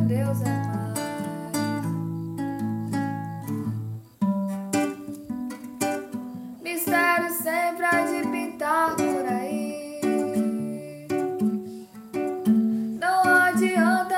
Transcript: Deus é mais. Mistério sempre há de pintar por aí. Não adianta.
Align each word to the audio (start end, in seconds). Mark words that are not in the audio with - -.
Deus 0.00 0.42
é 0.42 0.44
mais. 0.44 0.94
Mistério 6.62 7.32
sempre 7.32 7.84
há 7.84 8.06
de 8.06 8.28
pintar 8.28 8.96
por 8.96 9.26
aí. 9.28 10.00
Não 13.00 13.22
adianta. 13.24 14.13